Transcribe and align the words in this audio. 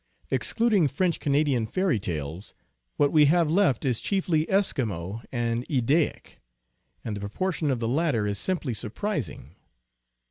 Excluding 0.31 0.87
French 0.87 1.19
Canadian 1.19 1.67
fairy 1.67 1.99
tales, 1.99 2.55
what 2.97 3.11
we 3.11 3.25
have 3.25 3.51
left 3.51 3.85
is 3.85 4.01
chiefly 4.01 4.47
Eskimo 4.47 5.21
and 5.31 5.63
Eddaic, 5.69 6.39
and 7.05 7.15
the 7.15 7.19
proportion 7.21 7.69
of 7.69 7.79
the 7.79 7.87
latter 7.87 8.25
is 8.25 8.39
simply 8.39 8.73
surprising. 8.73 9.53